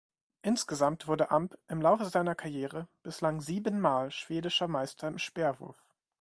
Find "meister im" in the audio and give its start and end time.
4.67-5.19